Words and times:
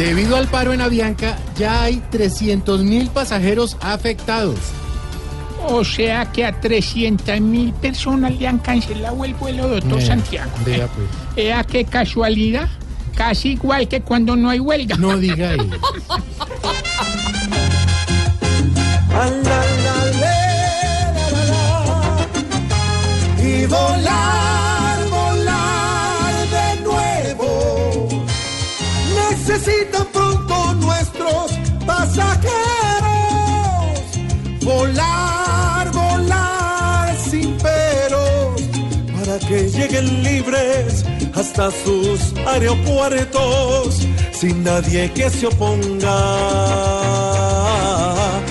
Debido 0.00 0.36
al 0.36 0.48
paro 0.48 0.72
en 0.72 0.80
Avianca, 0.80 1.36
ya 1.58 1.82
hay 1.82 2.02
300 2.10 2.82
mil 2.84 3.08
pasajeros 3.10 3.76
afectados. 3.82 4.58
O 5.68 5.84
sea 5.84 6.24
que 6.32 6.46
a 6.46 6.58
300 6.58 7.38
mil 7.42 7.74
personas 7.74 8.32
le 8.38 8.48
han 8.48 8.58
cancelado 8.60 9.22
el 9.26 9.34
vuelo, 9.34 9.68
doctor 9.68 10.00
Eh, 10.00 10.06
Santiago. 10.06 10.50
vea, 10.64 10.86
pues. 10.88 11.06
Ea, 11.36 11.62
qué 11.64 11.84
casualidad. 11.84 12.66
Casi 13.14 13.50
igual 13.50 13.88
que 13.88 14.00
cuando 14.00 14.36
no 14.36 14.48
hay 14.48 14.58
huelga. 14.58 14.96
No 14.96 15.18
diga 15.18 15.50
ahí. 15.50 15.70
Que 39.50 39.68
lleguen 39.68 40.22
libres 40.22 41.04
hasta 41.34 41.72
sus 41.72 42.32
aeropuertos 42.46 44.06
sin 44.30 44.62
nadie 44.62 45.10
que 45.12 45.28
se 45.28 45.48
oponga 45.48 46.14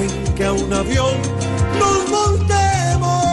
en 0.00 0.34
que 0.34 0.44
a 0.44 0.52
un 0.52 0.72
avión 0.72 1.16
nos 1.80 2.08
montemos. 2.08 3.24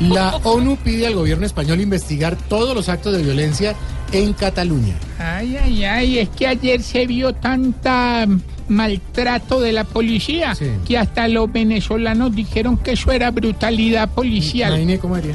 La 0.00 0.34
ONU 0.42 0.76
pide 0.78 1.06
al 1.06 1.14
gobierno 1.14 1.46
español 1.46 1.80
investigar 1.80 2.36
todos 2.48 2.74
los 2.74 2.88
actos 2.88 3.12
de 3.12 3.22
violencia 3.22 3.76
en 4.12 4.32
Cataluña. 4.32 4.94
Ay, 5.18 5.56
ay, 5.56 5.84
ay, 5.84 6.18
es 6.20 6.28
que 6.30 6.46
ayer 6.46 6.82
se 6.82 7.06
vio 7.06 7.32
tanta 7.34 8.26
maltrato 8.68 9.60
de 9.60 9.72
la 9.72 9.84
policía 9.84 10.54
Sí. 10.54 10.66
que 10.86 10.96
hasta 10.96 11.28
los 11.28 11.52
venezolanos 11.52 12.34
dijeron 12.34 12.76
que 12.78 12.92
eso 12.92 13.12
era 13.12 13.30
brutalidad 13.30 14.08
policial. 14.10 14.70
Imagine 14.72 14.98
cómo 14.98 15.16
haría. 15.16 15.34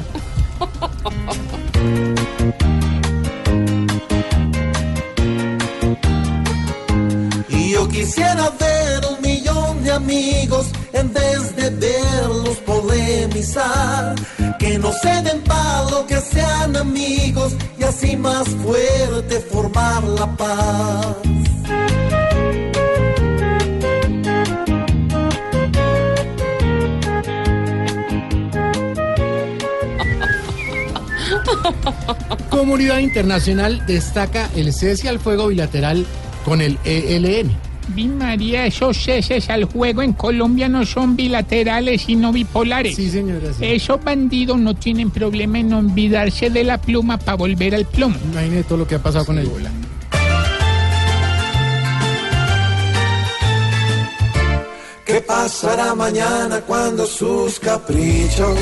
Y 7.48 7.70
yo 7.72 7.88
quisiera 7.88 8.50
ver 8.58 9.00
un 9.12 9.20
millón 9.22 9.82
de 9.84 9.92
amigos 9.92 10.66
en 10.92 11.12
vez 11.12 11.56
de 11.56 11.70
verlos 11.70 12.56
polemizar. 12.66 14.14
Que 14.58 14.78
no 14.78 14.92
se 14.92 15.22
den 15.22 15.40
palo, 15.42 16.06
que 16.06 16.20
sean 16.20 16.76
amigos 16.76 17.54
así 17.90 18.16
más 18.16 18.48
fuerte 18.48 19.40
formar 19.40 20.04
la 20.04 20.36
paz. 20.36 21.16
Comunidad 32.48 32.98
internacional 32.98 33.84
destaca 33.86 34.48
el 34.54 34.72
cese 34.72 35.08
al 35.08 35.18
fuego 35.18 35.48
bilateral 35.48 36.06
con 36.44 36.60
el 36.60 36.78
ELN. 36.84 37.69
Vi 37.94 38.06
María, 38.08 38.66
esos 38.66 38.96
ceses 38.96 39.50
al 39.50 39.64
juego 39.64 40.02
en 40.02 40.12
Colombia 40.12 40.68
no 40.68 40.84
son 40.86 41.16
bilaterales 41.16 42.02
sino 42.02 42.32
bipolares. 42.32 42.96
Sí, 42.96 43.10
señora. 43.10 43.52
sí. 43.52 43.64
Esos 43.64 44.02
bandidos 44.02 44.58
no 44.58 44.74
tienen 44.74 45.10
problema 45.10 45.58
en 45.58 45.72
olvidarse 45.72 46.50
de 46.50 46.64
la 46.64 46.80
pluma 46.80 47.18
para 47.18 47.36
volver 47.36 47.74
al 47.74 47.84
plomo. 47.84 48.16
Imagine 48.32 48.62
todo 48.62 48.78
lo 48.78 48.86
que 48.86 48.94
ha 48.94 49.02
pasado 49.02 49.26
con 49.26 49.38
el 49.38 49.46
bola. 49.46 49.70
¿Qué 55.04 55.20
pasará 55.22 55.92
mañana 55.96 56.60
cuando 56.60 57.04
sus 57.04 57.58
caprichos 57.58 58.56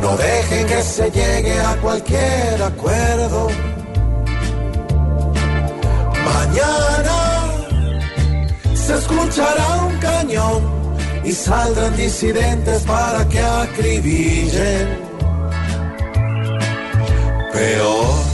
no 0.00 0.16
dejen 0.16 0.66
que 0.66 0.82
se 0.82 1.10
llegue 1.10 1.60
a 1.60 1.76
cualquier 1.76 2.62
acuerdo? 2.62 3.48
Mañana 6.24 6.89
escuchará 9.10 9.76
un 9.84 9.96
cañón 9.98 10.62
y 11.24 11.32
saldrán 11.32 11.96
disidentes 11.96 12.82
para 12.82 13.28
que 13.28 13.40
acribillen. 13.40 14.98
Peor. 17.52 18.30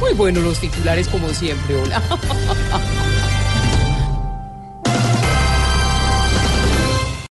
Muy 0.00 0.14
bueno 0.14 0.40
los 0.40 0.58
titulares 0.60 1.08
como 1.08 1.28
siempre, 1.30 1.76
hola. 1.76 2.02